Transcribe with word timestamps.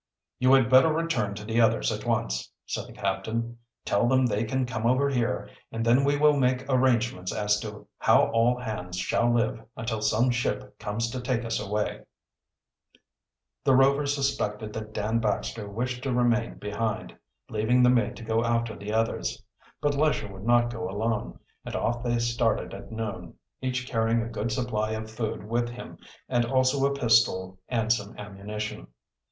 "You 0.39 0.53
had 0.53 0.67
better 0.67 0.91
return 0.91 1.35
to 1.35 1.45
the 1.45 1.61
others 1.61 1.91
at 1.91 2.07
once," 2.07 2.51
said 2.65 2.87
the 2.87 2.91
captain. 2.91 3.59
"Tell 3.85 4.07
them 4.07 4.25
they 4.25 4.45
can 4.45 4.65
come 4.65 4.87
over 4.87 5.07
here, 5.11 5.47
and 5.71 5.85
then 5.85 6.03
we 6.03 6.17
will 6.17 6.35
make 6.39 6.65
arrangements 6.67 7.31
as 7.31 7.59
to 7.59 7.87
how 7.99 8.31
all 8.31 8.57
hands 8.59 8.97
shall 8.97 9.31
live 9.31 9.63
until 9.77 10.01
some 10.01 10.31
ship 10.31 10.79
comes 10.79 11.11
to 11.11 11.21
take 11.21 11.45
us 11.45 11.59
away." 11.59 11.99
The 13.63 13.75
Rovers 13.75 14.15
suspected 14.15 14.73
that 14.73 14.91
Dan 14.91 15.19
Baxter 15.19 15.69
wished 15.69 16.01
to 16.01 16.11
remain 16.11 16.55
behind, 16.57 17.15
leaving 17.51 17.83
the 17.83 17.91
mate 17.91 18.15
to 18.15 18.23
go 18.25 18.43
after 18.43 18.75
the 18.75 18.91
others. 18.91 19.43
But 19.81 19.93
Lesher 19.93 20.33
would 20.33 20.45
not 20.47 20.71
go 20.73 20.89
alone, 20.89 21.37
and 21.63 21.75
off 21.75 22.01
they 22.01 22.17
started 22.17 22.73
at 22.73 22.91
noon, 22.91 23.35
each 23.61 23.87
carrying 23.87 24.23
a 24.23 24.27
good 24.29 24.51
supply 24.51 24.93
of 24.93 25.11
food 25.11 25.47
with 25.47 25.69
him, 25.69 25.99
and 26.27 26.43
also 26.43 26.87
a 26.87 26.95
pistol 26.95 27.59
and 27.69 27.93
some 27.93 28.17
ammunition. 28.17 28.87